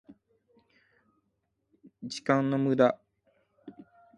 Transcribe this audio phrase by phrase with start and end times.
[2.01, 2.99] 時間の無駄